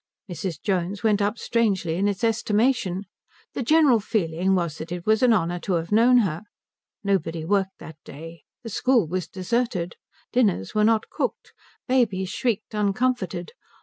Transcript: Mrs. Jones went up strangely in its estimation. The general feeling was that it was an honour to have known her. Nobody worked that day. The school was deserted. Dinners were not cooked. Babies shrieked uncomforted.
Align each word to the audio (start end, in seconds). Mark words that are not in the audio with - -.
Mrs. 0.27 0.59
Jones 0.59 1.03
went 1.03 1.21
up 1.21 1.37
strangely 1.37 1.93
in 1.97 2.07
its 2.07 2.23
estimation. 2.23 3.03
The 3.53 3.61
general 3.61 3.99
feeling 3.99 4.55
was 4.55 4.79
that 4.79 4.91
it 4.91 5.05
was 5.05 5.21
an 5.21 5.31
honour 5.31 5.59
to 5.59 5.73
have 5.73 5.91
known 5.91 6.17
her. 6.25 6.41
Nobody 7.03 7.45
worked 7.45 7.77
that 7.77 7.97
day. 8.03 8.41
The 8.63 8.69
school 8.69 9.07
was 9.07 9.27
deserted. 9.27 9.97
Dinners 10.33 10.73
were 10.73 10.83
not 10.83 11.11
cooked. 11.11 11.53
Babies 11.87 12.29
shrieked 12.29 12.73
uncomforted. 12.73 13.51